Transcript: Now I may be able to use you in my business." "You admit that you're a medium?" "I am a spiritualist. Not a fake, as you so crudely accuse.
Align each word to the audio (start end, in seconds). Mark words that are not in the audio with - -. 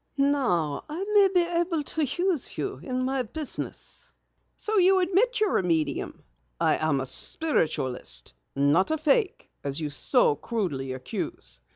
Now 0.17 0.83
I 0.89 1.05
may 1.13 1.27
be 1.29 1.47
able 1.47 1.83
to 1.83 2.03
use 2.03 2.57
you 2.57 2.79
in 2.81 3.05
my 3.05 3.21
business." 3.21 4.11
"You 4.75 4.99
admit 4.99 5.33
that 5.33 5.39
you're 5.39 5.59
a 5.59 5.63
medium?" 5.63 6.23
"I 6.59 6.77
am 6.77 6.99
a 6.99 7.05
spiritualist. 7.05 8.33
Not 8.55 8.89
a 8.89 8.97
fake, 8.97 9.51
as 9.63 9.79
you 9.79 9.91
so 9.91 10.35
crudely 10.35 10.93
accuse. 10.93 11.59